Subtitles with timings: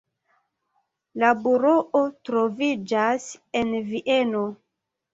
[1.25, 3.31] La buroo troviĝas
[3.63, 4.47] en Vieno.